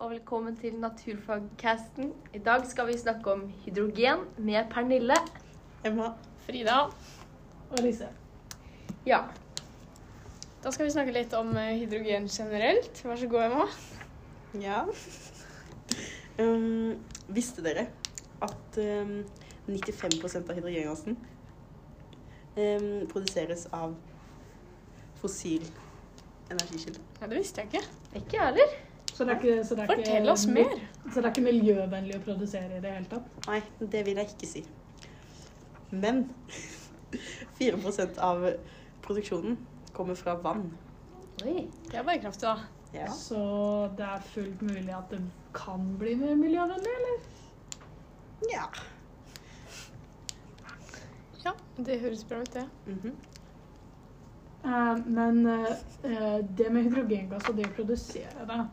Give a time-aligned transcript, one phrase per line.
[0.00, 2.12] Og velkommen til Naturfagcasten.
[2.34, 5.14] I dag skal vi snakke om hydrogen med Pernille.
[5.84, 6.06] Emma.
[6.46, 6.78] Frida.
[7.70, 8.08] Og Lise.
[9.06, 9.18] Ja.
[10.64, 13.04] Da skal vi snakke litt om eh, hydrogen generelt.
[13.04, 13.68] Vær så god, Emma.
[14.62, 14.82] Ja.
[16.40, 16.96] Um,
[17.28, 17.82] visste dere
[18.40, 19.10] at um,
[19.68, 21.18] 95% av hydrogengassen
[22.56, 23.92] um, produseres av
[25.20, 25.66] fossil
[26.48, 27.02] energikilde?
[27.20, 27.90] Ja, det visste jeg ikke.
[28.14, 28.80] Ikke jeg heller.
[29.20, 30.70] Så det er ikke, så det er Fortell ikke, oss mer.
[31.04, 33.34] Så det er ikke miljøvennlig å produsere i det hele tatt?
[33.50, 33.58] Nei,
[33.92, 34.62] det vil jeg ikke si.
[35.92, 36.22] Men
[37.60, 38.46] 4% av
[39.04, 39.60] produksjonen
[39.92, 40.70] kommer fra vann.
[41.44, 41.66] Oi.
[41.90, 42.96] Det er bærekraftig, da.
[42.96, 43.12] Ja.
[43.12, 43.44] Så
[44.00, 45.20] det er fullt mulig at det
[45.52, 47.30] kan bli mer miljøvennlig, eller?
[48.56, 48.66] ja.
[51.44, 52.68] Ja, det høres bra ut, det.
[52.86, 53.14] Mm -hmm.
[54.64, 58.64] uh, men uh, det med hydrogengass og det å produsere det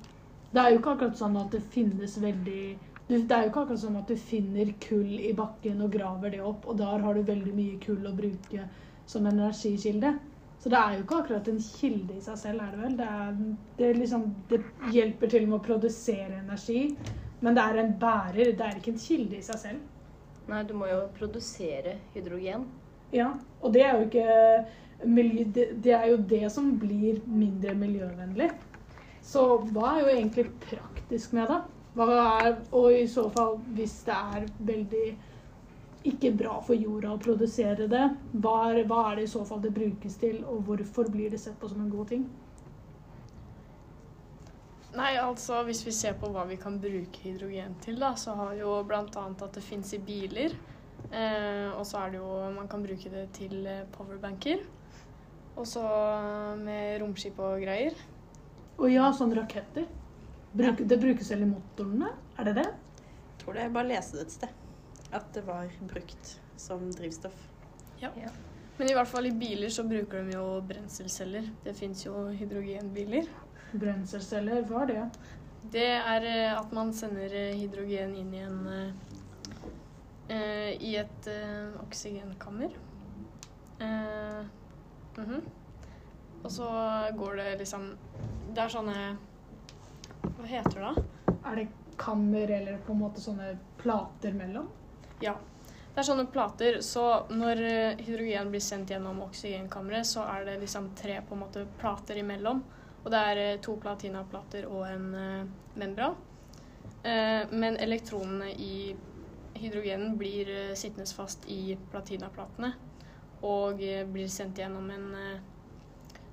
[0.52, 2.62] Det er jo ikke akkurat sånn at det finnes veldig
[3.08, 6.42] Det er jo ikke akkurat sånn at du finner kull i bakken og graver det
[6.44, 8.66] opp, og der har du veldig mye kull å bruke
[9.08, 10.12] som energikilde.
[10.60, 12.98] Så det er jo ikke akkurat en kilde i seg selv, er det vel?
[13.00, 13.38] Det, er,
[13.78, 14.60] det, liksom, det
[14.92, 16.82] hjelper til med å produsere energi,
[17.46, 19.86] men det er en bærer, det er ikke en kilde i seg selv.
[20.48, 22.66] Nei, du må jo produsere hydrogen.
[23.16, 23.30] Ja,
[23.62, 24.28] og det er jo ikke
[24.98, 28.50] det er jo det som blir mindre miljøvennlig.
[29.28, 31.62] Så hva er jo egentlig praktisk med det?
[31.98, 35.08] Er, og i så fall, hvis det er veldig
[36.08, 38.04] ikke bra for jorda å produsere det,
[38.38, 41.42] hva er, hva er det i så fall det brukes til, og hvorfor blir det
[41.42, 42.28] sett på som en god ting?
[44.98, 48.56] Nei, altså hvis vi ser på hva vi kan bruke hydrogen til, da, så har
[48.58, 49.04] jo bl.a.
[49.04, 50.56] at det fins i biler.
[51.12, 54.64] Eh, og så er det jo Man kan bruke det til eh, powerbanker.
[55.58, 55.84] Og så
[56.62, 57.98] med romskip og greier.
[58.78, 59.88] Og ja, sånne raketter.
[60.58, 62.12] Bruk, Det brukes vel i motorene?
[62.38, 62.68] Er det det?
[62.68, 64.54] Jeg tror det jeg bare leste det et sted.
[65.18, 67.48] At det var brukt som drivstoff.
[68.02, 68.12] Ja,
[68.78, 71.50] Men i hvert fall i biler så bruker de jo brenselceller.
[71.64, 73.26] Det fins jo hydrogenbiler.
[73.74, 75.06] Brenselceller, hva er det?
[75.74, 79.16] Det er eh, at man sender eh, hydrogen inn i en eh,
[80.30, 82.78] eh, I et uh, oksygenkammer.
[83.82, 84.46] Eh,
[85.18, 85.42] mhm.
[86.48, 86.68] Og så
[87.18, 87.90] går det liksom
[88.56, 89.00] Det er sånne
[90.38, 90.92] Hva heter det?
[90.94, 91.34] da?
[91.50, 91.66] Er det
[92.00, 93.50] kammer eller på en måte sånne
[93.82, 94.70] plater mellom?
[95.20, 95.34] Ja.
[95.92, 97.04] Det er sånne plater, så
[97.34, 101.64] når eh, hydrogen blir sendt gjennom oksygenkammeret, så er det liksom tre på en måte
[101.82, 102.62] plater imellom.
[103.02, 106.16] Og det er eh, to platinaplater og en eh, membran.
[107.52, 108.96] Men elektronene i
[109.56, 112.74] hydrogenen blir sittende fast i platinaplatene
[113.48, 113.80] og
[114.12, 115.06] blir sendt gjennom en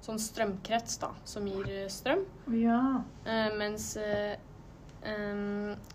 [0.05, 2.25] sånn strømkrets da, som gir eh, strøm.
[2.61, 2.81] Ja.
[3.25, 4.37] Eh, mens eh,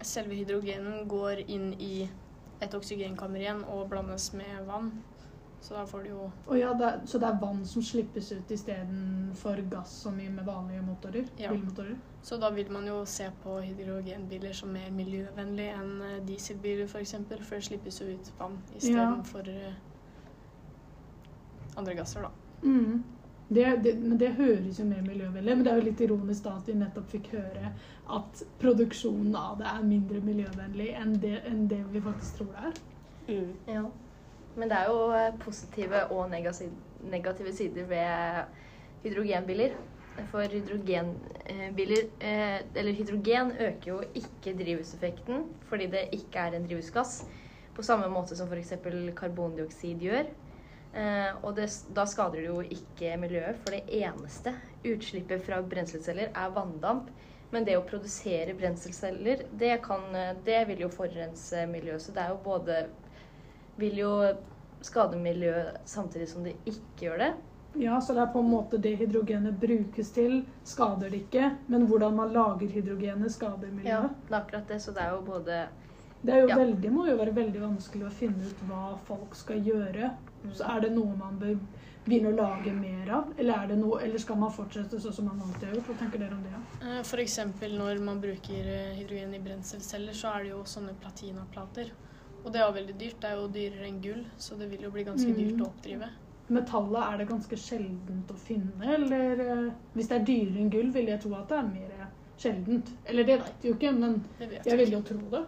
[0.05, 2.09] selve hydrogenen går inn i
[2.59, 4.91] et oksygenkammer igjen og blandes med vann.
[5.61, 8.29] Så da får du jo oh, ja, det er, så det er vann som slippes
[8.31, 11.27] ut istedenfor gass som i med vanlige motorer?
[11.37, 11.51] Ja.
[11.51, 11.97] Bilmotorer?
[12.23, 16.93] Så da vil man jo se på hydrogenbiler som mer miljøvennlig enn eh, dieselbiler f.eks.,
[16.93, 19.73] for, eksempel, for det slippes jo ut vann istedenfor ja.
[21.75, 22.31] andre gasser, da.
[22.63, 23.03] Mm.
[23.49, 26.51] Det, det, men det høres jo mer miljøvennlig Men det er jo litt ironisk da
[26.59, 27.71] at vi nettopp fikk høre
[28.17, 32.69] at produksjonen av det er mindre miljøvennlig enn det, enn det vi faktisk tror det
[32.69, 32.77] er.
[33.29, 33.51] Mm.
[33.69, 33.83] Ja.
[34.55, 38.53] Men det er jo eh, positive og negative sider ved
[39.05, 39.77] hydrogenbiler.
[40.29, 47.23] For hydrogenbiler eh, Eller hydrogen øker jo ikke drivhuseffekten fordi det ikke er en drivhusgass.
[47.75, 48.73] På samme måte som f.eks.
[49.15, 50.33] karbondioksid gjør.
[50.93, 54.55] Eh, og det, da skader det jo ikke miljøet, for det eneste
[54.89, 57.11] utslippet fra brenselceller er vanndamp.
[57.51, 62.01] Men det å produsere brenselceller, det, kan, eh, det vil jo forurense miljøet.
[62.01, 62.87] Så det er jo både
[63.79, 64.09] Vil jo
[64.83, 67.29] skade miljøet samtidig som det ikke gjør det.
[67.79, 71.45] Ja, så det er på en måte det hydrogenet brukes til, skader det ikke.
[71.71, 73.87] Men hvordan man lager hydrogenet, skader miljøet.
[73.87, 74.81] Ja, det er akkurat det.
[74.83, 75.67] Så det er jo både
[76.25, 76.55] Det er jo Ja.
[76.57, 80.09] veldig, må jo være veldig vanskelig å finne ut hva folk skal gjøre.
[80.53, 81.55] Så er det noe man bør
[82.05, 83.33] begynne å lage mer av?
[83.37, 85.89] Eller, er det noe, eller skal man fortsette sånn som man alltid har gjort?
[85.91, 86.53] Hva tenker dere om det?
[86.55, 86.61] Ja?
[87.01, 87.09] F.eks.
[87.11, 91.91] For eksempel når man bruker eh, hydrogen i brenselceller, så er det jo sånne platinaplater.
[92.45, 93.19] Og det er jo veldig dyrt.
[93.21, 95.37] Det er jo dyrere enn gull, så det vil jo bli ganske Mm.
[95.43, 96.09] dyrt å oppdrive.
[96.49, 100.89] Metallet er det ganske sjeldent å finne, eller eh, hvis det er dyrere enn gull,
[100.95, 102.07] vil jeg tro at det er mer
[102.39, 102.89] sjeldent.
[103.05, 105.43] Eller det vet vi jo ikke, men jeg jeg vil jo tro det.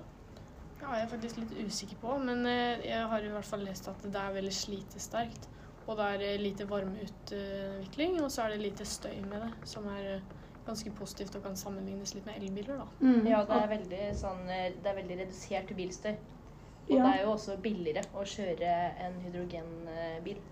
[0.92, 3.86] Ja, jeg er faktisk litt usikker på, men eh, jeg har i hvert fall lest
[3.88, 5.46] at det er veldig slitesterkt.
[5.86, 9.88] Og det er eh, lite varmeutvikling, og så er det lite støy med det, som
[9.88, 10.26] er eh,
[10.68, 12.90] ganske positivt og kan sammenlignes litt med elbiler, da.
[13.00, 13.24] Mm.
[13.32, 16.12] Ja, det er veldig sånn Det er veldig redusert bilstøy.
[16.12, 17.06] Og Ja.
[17.06, 20.44] det er jo også billigere å kjøre en hydrogenbil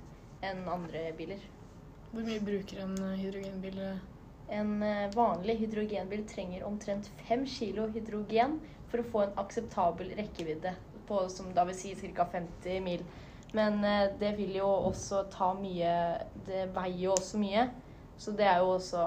[0.48, 1.44] enn andre biler.
[2.14, 3.84] Hvor mye bruker en hydrogenbil?
[4.50, 8.60] En eh, vanlig hydrogenbil trenger omtrent 5 kilo hydrogen
[8.90, 10.74] for å få en akseptabel rekkevidde,
[11.10, 12.26] på, som da vil si ca.
[12.26, 13.04] 50 mil.
[13.54, 15.94] Men eh, det vil jo også ta mye
[16.46, 17.70] Det veier jo også mye.
[18.20, 19.06] Så det er jo også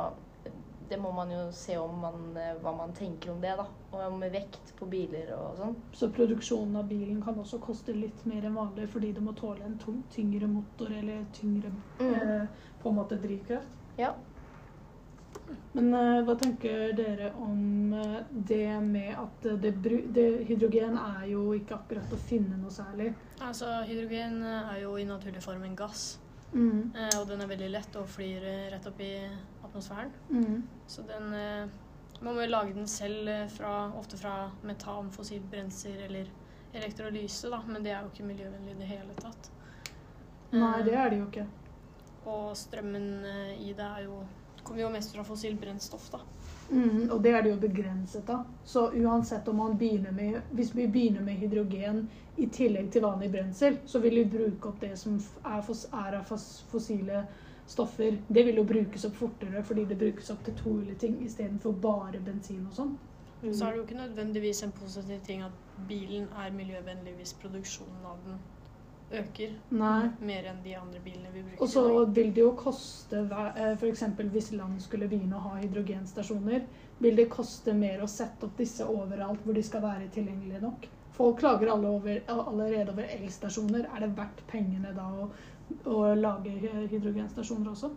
[0.91, 3.67] Det må man jo se om man, eh, hva man tenker om det, da.
[3.93, 5.77] Og om vekt på biler og sånn.
[5.97, 9.65] Så produksjonen av bilen kan også koste litt mer enn vanlig fordi det må tåle
[9.67, 9.79] en
[10.12, 12.44] tyngre motor eller tyngre eh,
[12.83, 13.81] på en måte drivkraft.
[14.00, 14.15] Ja.
[15.75, 21.26] Men uh, hva tenker dere om eh, det med at det, bru- det, hydrogen er
[21.31, 23.12] jo ikke akkurat å finne noe særlig?
[23.40, 26.19] Altså, hydrogen eh, er jo i naturlig form en gass,
[26.52, 26.90] Mm.
[26.93, 29.14] Uh, og den er veldig lett og flyr eh, rett opp i
[29.64, 30.10] atmosfæren.
[30.28, 30.58] Mm.
[30.87, 31.70] Så den uh,
[32.20, 36.28] Man må jo lage den selv, eh, fra, ofte fra metan, fossilt brensel eller
[36.76, 39.48] elektrolyse, da, men det er jo ikke miljøvennlig i det hele tatt.
[40.52, 41.46] Nei, Eh, det er det jo ikke.
[42.28, 44.20] Og strømmen eh, i det er jo
[44.72, 46.20] kommer jo mest fra fossilt brennstoff, da.
[46.70, 48.46] Mm, og det er det jo begrenset av.
[48.64, 53.28] Så uansett om man begynner med Hvis vi begynner med hydrogen i tillegg til vanlig
[53.30, 57.26] brensel, så vil vi bruke opp det som er, fos, er av fos, fossile
[57.66, 58.16] stoffer.
[58.28, 61.76] Det vil jo brukes opp fortere fordi det brukes opp til to ulike ting istedenfor
[61.76, 62.96] bare bensin og sånn.
[63.42, 65.52] Så er det jo ikke nødvendigvis en positiv ting at
[65.88, 68.40] bilen er miljøvennlig hvis produksjonen av den
[69.12, 70.11] øker Nei.
[70.20, 71.62] mer enn de andre bilene vi bruker.
[71.62, 73.23] Og så vil det jo koste
[73.79, 74.03] F.eks.
[74.32, 76.62] hvis land skulle begynne å ha hydrogenstasjoner,
[76.99, 80.88] vil det koste mer å sette opp disse overalt hvor de skal være tilgjengelige nok.
[81.12, 83.85] Folk klager alle over, allerede over elstasjoner.
[83.94, 85.29] Er det verdt pengene da å,
[85.85, 86.55] å lage
[86.91, 87.93] hydrogenstasjoner også?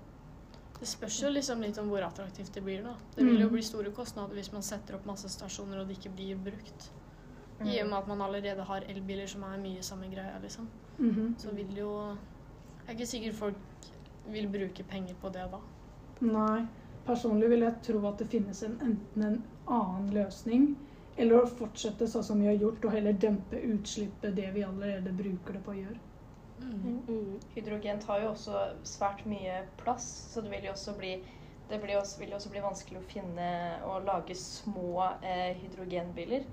[0.79, 2.83] Det spørs jo liksom litt om hvor attraktivt det blir.
[2.83, 2.95] da.
[3.15, 3.53] Det vil jo Mm.
[3.53, 6.89] bli store kostnader hvis man setter opp masse stasjoner og det ikke blir brukt.
[7.59, 7.67] Mm.
[7.67, 10.67] I og med at man allerede har elbiler som er mye samme greia, liksom.
[10.97, 11.35] Mhm.
[11.37, 11.91] Så vil jo
[12.85, 13.55] Jeg er ikke sikker folk
[14.29, 15.59] vil bruke penger på det da.
[16.21, 16.65] Nei.
[17.05, 20.75] Personlig vil jeg tro at det finnes en, enten en annen løsning,
[21.17, 25.13] eller å fortsette sånn som vi har gjort, og heller dempe utslippet det vi allerede
[25.13, 25.99] bruker det på å gjøre.
[26.61, 27.01] Mm.
[27.07, 27.39] Mm.
[27.55, 31.15] Hydrogen tar jo også svært mye plass, så det vil jo også bli
[31.69, 33.49] det blir også, vil jo også bli vanskelig å finne
[33.89, 36.45] og lage små eh, hydrogenbiler.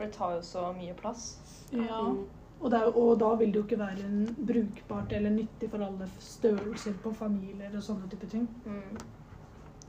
[0.00, 1.24] For det tar jo så mye plass.
[1.70, 2.00] Ja.
[2.00, 2.22] Mm.
[2.60, 5.84] Og, det er, og da vil det jo ikke være en brukbart eller nyttig for
[5.84, 8.46] alle størrelser på familier og sånne type ting.
[8.64, 8.96] Mm.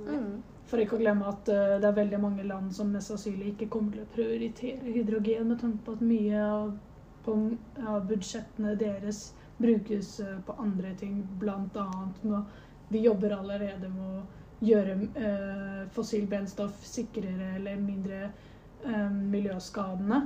[0.02, 0.36] Mm.
[0.68, 3.70] For ikke å glemme at uh, det er veldig mange land som mest sannsynlig ikke
[3.72, 6.76] kommer til å prioritere hydrogen, med tanke på at mye av,
[7.24, 7.40] på,
[7.88, 9.24] av budsjettene deres
[9.64, 11.24] brukes uh, på andre ting,
[11.56, 12.62] annet med
[12.92, 14.22] Vi jobber allerede med å
[14.60, 18.26] gjøre uh, fossil brennstoff sikrere eller mindre
[18.86, 20.24] eh, miljøskadende.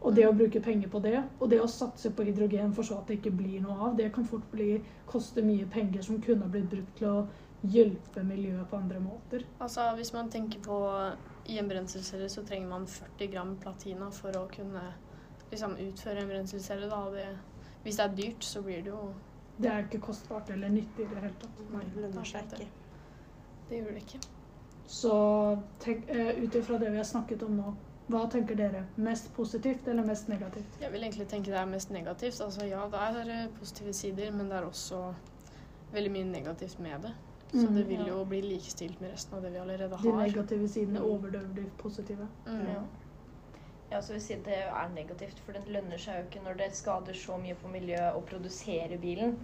[0.00, 3.02] Og det å bruke penger på det, og det å satse på hydrogen for så
[3.02, 4.78] at det ikke blir noe av, det kan fort bli,
[5.10, 7.26] koste mye penger som kunne blitt brukt til å
[7.68, 9.44] hjelpe miljøet på andre måter.
[9.60, 10.78] Altså, hvis man tenker på
[11.52, 14.86] i en brenselcelle, så trenger man 40 gram platina for å kunne
[15.50, 16.88] liksom, utføre en brenselcelle.
[16.88, 17.02] Da.
[17.12, 17.26] Det,
[17.84, 19.10] hvis det er dyrt, så blir det jo
[19.60, 21.64] Det er ikke kostbart eller nyttig i det hele tatt.
[21.74, 22.68] Nei, det lønner seg ikke.
[23.68, 24.20] Det gjør det ikke.
[24.90, 25.14] Så
[25.54, 27.74] uh, ut ifra det vi har snakket om nå,
[28.10, 28.84] hva tenker dere?
[28.96, 30.78] Mest positivt eller mest negativt?
[30.82, 32.40] Jeg vil egentlig tenke det er mest negativt.
[32.44, 35.02] Altså ja, det er eh, positive sider, men det er også
[35.92, 37.12] veldig mye negativt med det.
[37.50, 38.06] Så Mm, det vil ja.
[38.12, 40.04] jo bli likestilt med resten av det vi allerede har.
[40.04, 42.28] De negative sidene overdøver de positive.
[42.46, 42.60] Mm.
[42.68, 42.82] Ja.
[43.90, 46.68] Ja, så vil si det er negativt, for det lønner seg jo ikke når det
[46.78, 49.34] skader så mye på miljøet å produsere bilen.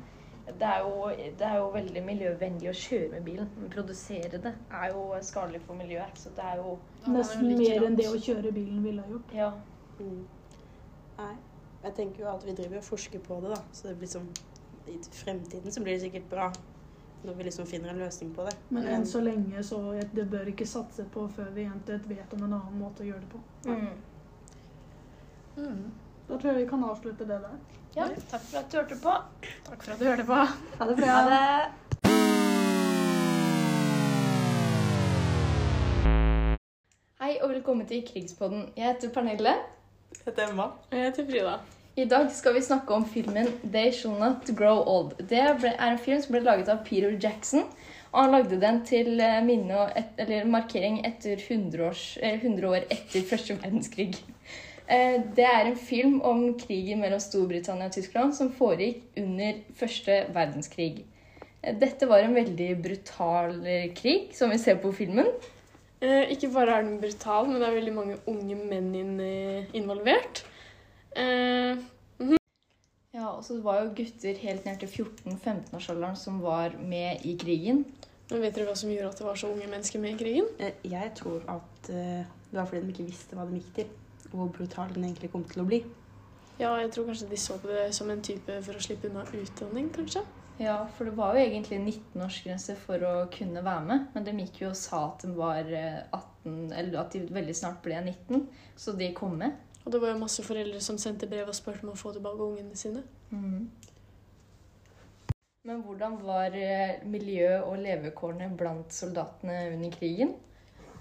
[0.47, 4.53] Det er, jo, det er jo veldig miljøvennlig å kjøre med bilen, men produsere det
[4.71, 6.21] er jo skadelig for miljøet.
[6.23, 6.77] Så det er jo
[7.11, 9.35] Nesten mer enn det å kjøre bilen ville ha gjort.
[9.35, 9.51] Ja.
[9.99, 10.23] Mm.
[11.19, 11.35] Nei.
[11.83, 13.61] Jeg tenker jo at vi driver og forsker på det, da.
[13.75, 14.31] Så det blir sånn
[14.87, 16.49] I fremtiden så blir det sikkert bra.
[17.27, 18.55] Når vi liksom finner en løsning på det.
[18.71, 19.81] Men enn så lenge så
[20.15, 23.25] det bør ikke satse på før vi eventuelt vet om en annen måte å gjøre
[23.25, 23.43] det på.
[23.67, 23.95] Mm.
[25.57, 25.87] Mm.
[26.29, 27.59] Da tror jeg vi kan avslutte det der.
[27.97, 28.07] ja.
[28.31, 29.13] Takk for at du hørte på.
[29.69, 30.41] Takk for at du hørte på.
[30.81, 31.07] Ha det bra.
[31.07, 32.77] Ha det.
[37.21, 38.69] Hei og velkommen til Krigspodden.
[38.77, 39.55] Jeg heter Pernille.
[40.17, 40.63] Jeg heter Emma.
[40.91, 41.55] Og Jeg heter Frida.
[41.97, 45.15] I dag skal vi snakke om filmen They Shall Not Grow Old.
[45.31, 47.65] Det er en film som ble laget av Peter Jackson.
[48.13, 52.37] Og han lagde den til eh, minne og et, eller markering etter 100, års, eh,
[52.43, 54.15] 100 år etter første verdenskrig.
[54.89, 60.21] Eh, Det er en film om krigen mellom Storbritannia og Tyskland som foregikk under første
[60.35, 61.05] verdenskrig.
[61.63, 65.27] Eh, Dette var en veldig brutal eh, krig, som vi ser på filmen.
[66.01, 69.21] Eh, ikke bare er den brutal, men det er veldig mange unge menn inn,
[69.75, 70.45] involvert.
[71.17, 71.77] Eh,
[73.17, 77.87] Ja, og så var jo gutter helt ned til 14-15-årsalderen som var med i krigen.
[78.31, 80.47] men vet dere hva som gjorde at det var så unge mennesker med i krigen?
[80.61, 83.87] Eh, Jeg tror at eh, det var fordi de ikke visste hva de gikk til.
[84.31, 85.83] Hvor brutal den egentlig kom til å bli.
[86.57, 89.27] Ja, jeg tror kanskje de så på det som en type for å slippe unna
[89.29, 90.25] utdanning, kanskje.
[90.59, 94.07] Ja, for det var jo egentlig 19-årsgrense for å kunne være med.
[94.15, 97.57] Men de gikk jo og sa at de var eh, 18, eller at de veldig
[97.59, 98.47] snart ble 19,
[98.81, 99.59] så de kom med.
[99.85, 102.49] Og det var jo masse foreldre som sendte brev og spurte om å få tilbake
[102.49, 103.05] ungene sine.
[103.31, 103.69] Mm.
[105.67, 110.33] Men hvordan var eh, miljø- og levekårene blant soldatene under krigen?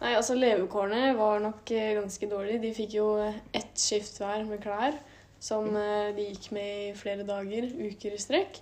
[0.02, 2.62] Nei, altså levekårene var nok eh, ganske dårlige.
[2.66, 4.98] De fikk jo eh, ett skift hver med klær
[5.40, 8.60] som eh, de gikk med i flere dager, uker i strekk.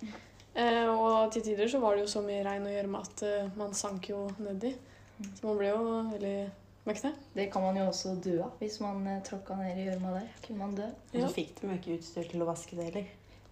[0.53, 3.23] Eh, og til tider så var det jo så mye regn og gjørme at
[3.57, 4.75] man sank jo nedi.
[5.23, 6.37] Så man ble jo veldig
[6.85, 7.13] møkkete.
[7.33, 10.29] Det kan man jo også dø av hvis man tråkka ned i gjørma der.
[10.45, 10.89] Kunne man dø?
[11.13, 13.11] Og så fikk de jo ikke utstyr til å vaske det heller.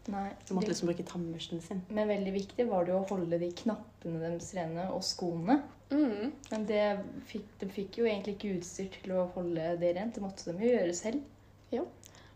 [0.09, 0.31] Nei.
[0.47, 1.83] De måtte liksom bruke tannbørsten sin.
[1.93, 5.59] Men veldig viktig var det jo å holde de knappene deres rene og skoene.
[5.91, 6.31] Mm.
[6.49, 6.85] Men det
[7.29, 10.15] fikk, de fikk jo egentlig ikke utstyr til å holde det rent.
[10.17, 11.27] Det måtte de jo gjøre selv.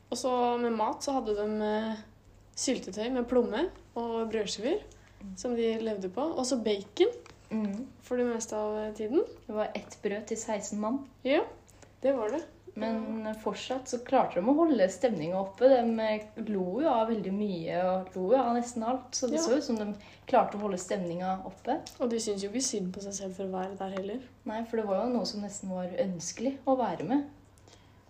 [0.05, 0.31] Og så
[0.62, 2.03] med mat så hadde de eh,
[2.55, 3.65] syltetøy med plomme
[4.00, 4.84] og brødskiver
[5.39, 6.24] som de levde på.
[6.36, 7.12] Og så bacon
[8.05, 9.24] for det meste av tiden.
[9.48, 11.01] Det var ett brød til 16 mann.
[11.25, 11.41] Ja,
[12.03, 12.43] det var det.
[12.75, 15.70] Men fortsatt så klarte de å holde stemninga oppe.
[15.72, 19.15] De lo jo av veldig mye og lo jo av nesten alt.
[19.15, 19.46] Så det Ja.
[19.46, 19.94] så ut som de
[20.27, 21.77] klarte å holde stemninga oppe.
[22.00, 24.20] Og de syntes jo ikke synd på seg selv for å være der heller.
[24.44, 27.24] Nei, for det var jo noe som nesten var ønskelig å være med.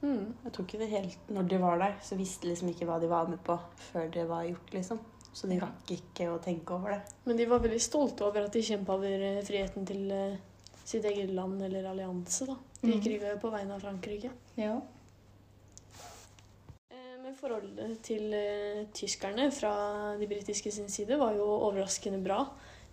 [0.02, 0.34] Mm.
[0.44, 3.00] Jeg tror ikke det helt Når de var der, så visste de liksom ikke hva
[3.02, 3.60] de var med på
[3.92, 5.00] før det var gjort, liksom.
[5.34, 7.02] Så de rakk ikke å tenke over det.
[7.26, 10.38] Men de var veldig stolte over at de kjempa over eh, friheten til eh,
[10.86, 12.46] sitt eget land eller allianse.
[12.48, 12.56] da.
[12.82, 13.02] De Mhm.
[13.04, 14.30] kriga jo på vegne av Frankrike.
[14.56, 14.76] Ja.
[16.92, 19.74] Eh, Men forholdet til eh, tyskerne fra
[20.20, 22.44] de britiske sin side var jo overraskende bra.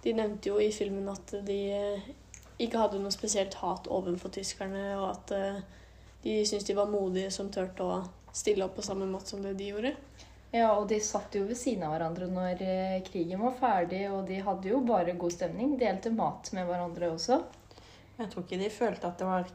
[0.03, 2.01] De nevnte jo i filmen at de eh,
[2.59, 5.33] ikke hadde noe spesielt hat overfor tyskerne, og at
[6.23, 9.57] de syntes de var modige som turte å stille opp på samme måte som det
[9.59, 9.95] de gjorde.
[10.53, 12.61] ja, og de satt jo ved siden av hverandre når
[13.09, 15.79] krigen var ferdig, og de hadde jo bare god stemning.
[15.81, 17.43] Delte mat med hverandre også.
[18.23, 19.51] Jeg tror ikke de følte at det var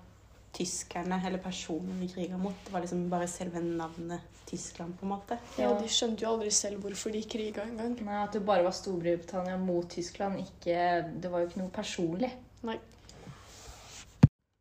[0.57, 2.55] tyskerne eller personen de kriga mot.
[2.65, 5.37] Det var liksom bare selve navnet Tyskland, på en måte.
[5.59, 7.97] Ja, De skjønte jo aldri selv hvorfor de kriga engang.
[8.07, 10.39] Nei, At det bare var Storbritannia mot Tyskland.
[10.39, 10.77] Ikke,
[11.19, 12.31] det var jo ikke noe personlig.
[12.67, 12.77] Nei.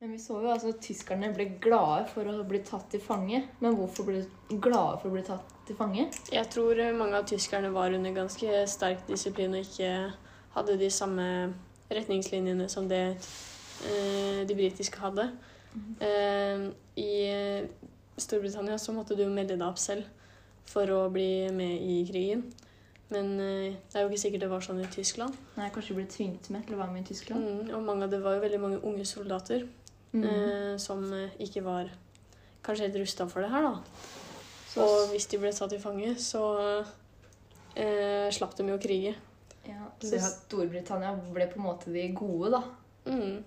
[0.02, 3.44] Men vi så jo altså at tyskerne ble glade for å bli tatt til fange.
[3.62, 6.08] Men hvorfor ble de glade for å bli tatt til fange?
[6.34, 9.92] Jeg tror eh, mange av tyskerne var under ganske sterk disiplin og ikke
[10.58, 11.28] hadde de samme
[11.88, 13.04] retningslinjene som det
[14.46, 15.28] de britiske hadde.
[16.00, 16.62] Eh,
[16.96, 17.66] I eh,
[18.16, 20.06] Storbritannia så måtte du melde deg opp selv
[20.66, 22.46] for å bli med i krigen.
[23.12, 25.36] Men eh, det er jo ikke sikkert det var sånn i Tyskland.
[25.58, 27.44] Nei, Kanskje du ble tvunget med til å være med i Tyskland.
[27.44, 29.66] Mm, og mange det var jo veldig mange unge soldater
[30.16, 30.22] Mm.
[30.24, 31.90] eh, som eh, ikke var
[32.64, 33.74] kanskje helt rusta for det her, da.
[34.70, 36.40] Så, Og hvis de ble tatt i fange, så
[37.76, 39.12] eh, slapp de jo å krige.
[39.66, 42.62] ja, så Storbritannia ble på en måte de gode, da.
[43.10, 43.44] Mm.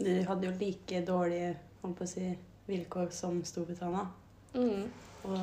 [0.00, 1.52] De hadde jo like dårlige
[1.82, 2.30] holdt på å si,
[2.70, 4.06] vilkår som Storbritannia.
[4.54, 4.88] Mm.
[5.28, 5.38] Og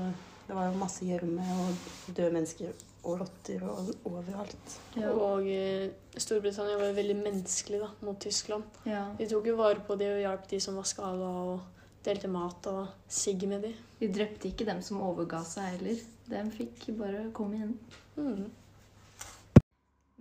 [0.47, 4.75] det var jo masse gjørme og døde mennesker og rotter og overalt.
[4.97, 5.11] Ja.
[5.13, 8.79] Og eh, Storbritannia var jo veldig menneskelig da, mot Tyskland.
[8.87, 9.05] Ja.
[9.19, 12.69] De tok jo vare på de og hjalp de som var skada, og delte mat
[12.71, 13.73] og sigg med de.
[13.99, 16.05] De drepte ikke dem som overga seg heller.
[16.27, 17.75] De fikk bare komme inn.
[18.17, 18.47] Mm.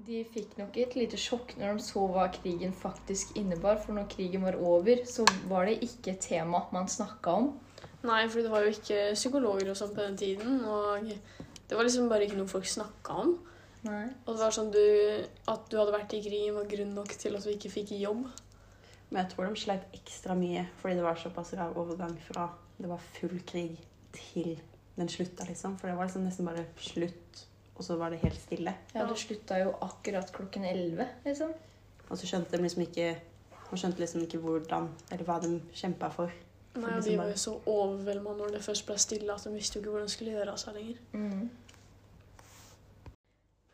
[0.07, 3.81] De fikk nok et lite sjokk når de så hva krigen faktisk innebar.
[3.83, 7.51] For når krigen var over, så var det ikke et tema man snakka om.
[8.07, 10.61] Nei, for det var jo ikke psykologer og sånn på den tiden.
[10.63, 13.35] Og det var liksom bare ikke noe folk snakka om.
[13.87, 14.05] Nei.
[14.25, 14.85] Og det var sånn du,
[15.51, 18.25] at du hadde vært i krigen var grunn nok til at du ikke fikk jobb.
[19.11, 22.89] Men jeg tror de sleit ekstra mye fordi det var såpass rar overgang fra det
[22.91, 23.79] var full krig
[24.13, 24.57] til
[24.97, 25.77] den slutta, liksom.
[25.79, 28.73] For det var liksom nesten bare slutt, og så var det helt stille.
[28.95, 31.53] Ja, det slutta jo akkurat klokken 11, liksom.
[32.09, 33.17] Og så skjønte de liksom ikke
[33.67, 36.31] Man skjønte liksom ikke hvordan, eller hva de kjempa for.
[36.77, 39.75] Nei, liksom De var jo så overvelda når det først ble stille, at de visste
[39.75, 41.01] jo ikke hvordan de skulle gjøre av seg lenger.
[41.13, 41.49] Mm.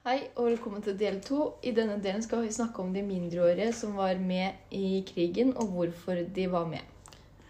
[0.06, 1.42] Hei og velkommen til del to.
[1.62, 5.76] I denne delen skal vi snakke om de mindreårige som var med i krigen, og
[5.76, 6.88] hvorfor de var med.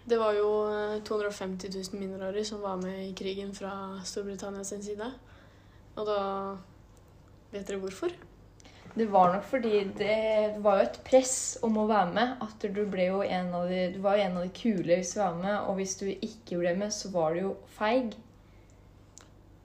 [0.02, 4.82] Det var jo eh, 250 000 mindreårige som var med i krigen fra Storbritannia sin
[4.82, 5.12] side.
[5.97, 6.21] Og da
[7.53, 8.13] Vet dere hvorfor?
[8.97, 11.35] Det var nok fordi det var jo et press
[11.65, 12.35] om å være med.
[12.45, 15.15] At du ble jo en av de, du var jo en av de kule hvis
[15.17, 18.17] du var med, og hvis du ikke ble med, så var du jo feig.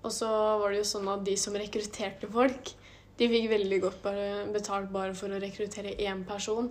[0.04, 0.28] Og så
[0.62, 2.72] var det jo sånn at de som rekrutterte folk,
[3.18, 6.70] de fikk veldig godt bare betalt bare for å rekruttere én person.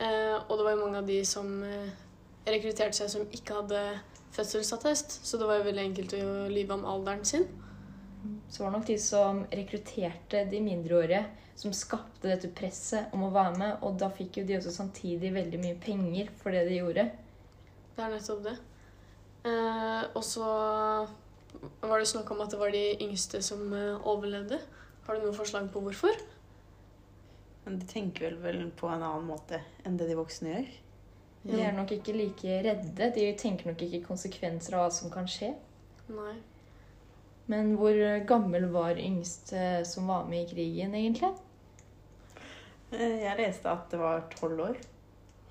[0.00, 1.92] Eh, og det var jo mange av de som eh,
[2.48, 3.84] rekrutterte seg som ikke hadde
[4.34, 7.48] fødselsattest, så det var jo veldig enkelt å lyve om alderen sin.
[8.50, 11.22] Så var det nok de som rekrutterte de mindreårige,
[11.60, 15.32] som skapte dette presset om å være med, og da fikk jo de også samtidig
[15.34, 17.06] veldig mye penger for det de gjorde.
[17.96, 18.56] Det er nettopp det.
[19.50, 20.46] Eh, og så
[21.80, 24.60] var det snakk om at det var de yngste som eh, overlevde.
[25.06, 26.20] Har du noen forslag på hvorfor?
[27.64, 30.70] Men de tenker vel, vel på en annen måte enn det de voksne gjør.
[31.40, 33.10] De er nok ikke like redde.
[33.16, 35.54] De tenker nok ikke konsekvenser av hva som kan skje.
[36.12, 36.34] Nei.
[37.50, 37.96] Men hvor
[38.28, 41.32] gammel var yngste som var med i krigen, egentlig?
[42.92, 44.76] Eh, Jeg leste at det var tolv år.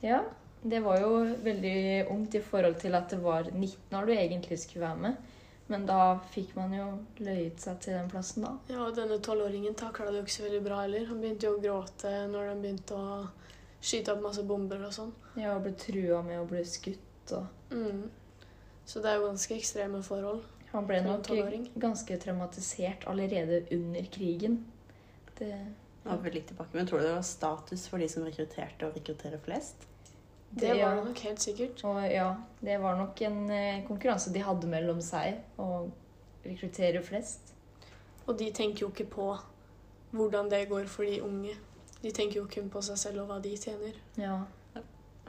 [0.03, 0.21] Ja,
[0.63, 1.09] det var jo
[1.43, 5.15] veldig ungt i forhold til at det var 19 år du egentlig skulle være med.
[5.69, 6.85] Men da fikk man jo
[7.21, 8.55] løyet seg til den plassen, da.
[8.71, 11.05] Ja, og denne tolvåringen takla det jo ikke så veldig bra heller.
[11.11, 13.19] Han begynte jo å gråte når de begynte å
[13.79, 15.11] skyte opp masse bomber og sånn.
[15.37, 18.07] Ja, og ble trua med å bli skutt og Mm.
[18.89, 20.41] Så det er jo ganske ekstreme forhold.
[20.71, 21.29] Han ble nok
[21.81, 24.59] ganske traumatisert allerede under krigen.
[25.39, 25.49] Det,
[26.03, 28.85] Det var vel litt tilbake, Men tror du det var status for de som rekrutterte
[28.87, 29.87] å rekruttere flest?
[30.49, 31.83] Det, Det, var det nok helt sikkert.
[31.83, 35.89] og ja, det var nok en eh, konkurranse de hadde mellom seg, å
[36.45, 37.53] rekruttere flest.
[38.27, 39.31] Og de tenker jo ikke på
[40.11, 41.55] hvordan det går for de unge.
[42.01, 43.97] De tenker jo kun på seg selv og hva de tjener.
[44.17, 44.43] Ja.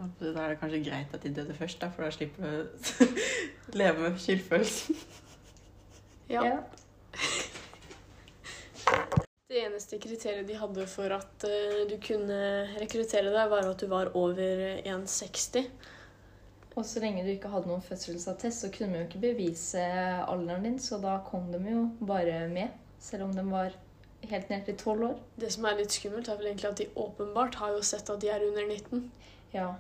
[0.00, 3.09] Da er det kanskje greit at de døde først, da, for da slipper du å
[3.80, 4.97] leve med skyldfølelsen.
[6.30, 6.44] Ja.
[6.46, 6.58] ja.
[9.50, 12.37] Det eneste kriteriet de hadde for at eh, du kunne
[12.78, 15.64] rekruttere deg, var at du var over 1,60.
[16.78, 19.82] Og så lenge du ikke hadde noen fødselsattest, så kunne vi jo ikke bevise
[20.23, 23.75] alderen din, så da kom de jo bare med, selv om de var
[24.30, 25.16] helt ned til tolv år.
[25.43, 28.23] Det som er litt skummelt, er vel egentlig at de åpenbart har jo sett at
[28.23, 29.02] de er under 19.
[29.56, 29.73] Ja,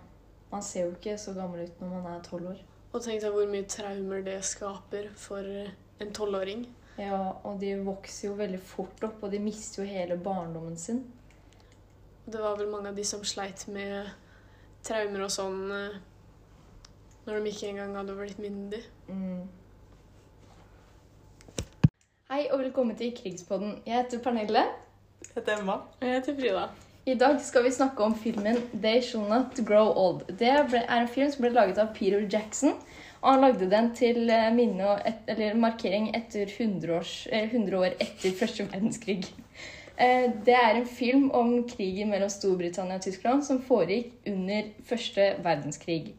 [0.50, 2.66] man ser jo ikke så gammel ut når man er tolv år.
[2.90, 6.66] Og tenk deg hvor mye traumer det skaper for eh, en tolvåring.
[7.00, 11.04] Ja, og de vokser jo veldig fort opp, og de mister jo hele barndommen sin.
[12.26, 14.10] Det var vel mange av de som sleit med
[14.86, 15.96] traumer og sånn eh,
[17.26, 18.82] når de ikke engang hadde blitt myndig.
[19.08, 19.48] Mm.
[22.30, 23.80] Hei og velkommen til Krigspodden.
[23.86, 24.62] Jeg heter Pernille.
[25.34, 25.80] Heter Emma.
[25.98, 26.68] Og jeg heter Frida.
[27.08, 30.26] I dag skal vi snakke om filmen They Shall Not Grow Old.
[30.38, 32.76] Det er en film som ble laget av Peter Jackson.
[33.20, 37.76] Og han lagde den til eh, minne et, eller markering etter 100, års, eh, 100
[37.76, 39.22] år etter første verdenskrig.
[40.00, 45.26] Eh, Det er en film om krigen mellom Storbritannia og Tyskland som foregikk under første
[45.44, 46.14] verdenskrig.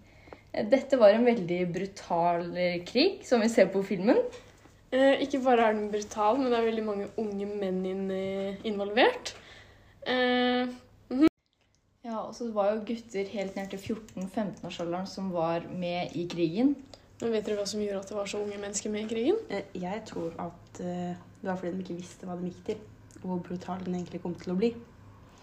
[0.53, 2.43] Eh, Dette var en veldig brutal
[2.85, 4.21] krig, som vi ser på filmen.
[4.93, 8.13] Ikke bare er den brutal, men det er veldig mange unge menn
[8.69, 9.33] involvert.
[12.31, 16.75] Eh, det var jo gutter helt ned til 14-15-årsalderen som var med i krigen.
[17.21, 19.35] men vet dere hva som gjorde at det var så unge mennesker med i krigen?
[19.49, 22.77] Eh, Jeg tror at eh, det var fordi de ikke visste hva de gikk til.
[23.21, 24.71] og Hvor brutal den egentlig kom til å bli.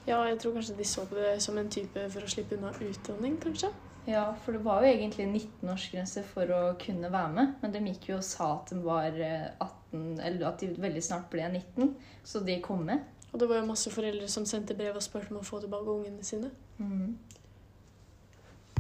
[0.09, 2.73] Ja, jeg tror kanskje de så på det som en type for å slippe unna
[2.73, 3.71] utdanning, kanskje.
[4.09, 7.55] Ja, for det var jo egentlig 19-årsgrense for å kunne være med.
[7.61, 11.03] Men de gikk jo og sa at de var eh, 18, eller at de veldig
[11.05, 11.93] snart ble 19,
[12.25, 13.05] så de kom med.
[13.33, 15.91] Og det var jo masse foreldre som sendte brev og spurte om å få tilbake
[15.91, 16.51] ungene sine.